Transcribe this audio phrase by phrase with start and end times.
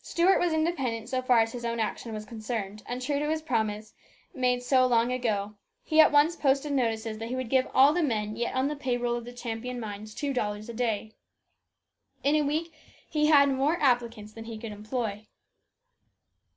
[0.00, 3.42] Stuart was independent so far as his own action was concerned, and, true to his
[3.42, 3.94] promise,
[4.32, 5.22] made so long AN ORATOR.
[5.24, 8.54] 277 ago, he at once posted notices that he would give all the men yet
[8.54, 11.16] on the pay roll of the Champion mines two dollars a day.
[12.22, 12.72] In a week
[13.10, 15.26] he had more applicants than he could employ.